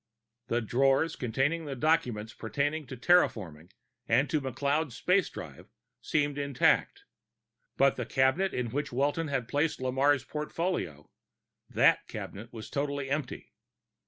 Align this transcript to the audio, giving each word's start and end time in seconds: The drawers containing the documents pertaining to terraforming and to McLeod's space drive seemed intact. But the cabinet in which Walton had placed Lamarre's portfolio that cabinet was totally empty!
The 0.47 0.61
drawers 0.61 1.15
containing 1.15 1.65
the 1.65 1.75
documents 1.75 2.33
pertaining 2.33 2.87
to 2.87 2.97
terraforming 2.97 3.69
and 4.07 4.31
to 4.31 4.41
McLeod's 4.41 4.95
space 4.95 5.29
drive 5.29 5.69
seemed 6.01 6.39
intact. 6.39 7.03
But 7.77 7.97
the 7.97 8.05
cabinet 8.07 8.51
in 8.51 8.71
which 8.71 8.91
Walton 8.91 9.27
had 9.27 9.47
placed 9.47 9.79
Lamarre's 9.79 10.23
portfolio 10.23 11.11
that 11.69 12.07
cabinet 12.07 12.51
was 12.51 12.71
totally 12.71 13.11
empty! 13.11 13.53